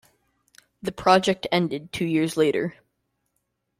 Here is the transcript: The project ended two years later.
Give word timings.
The 0.81 0.91
project 0.91 1.45
ended 1.51 1.93
two 1.93 2.05
years 2.05 2.35
later. 2.35 2.73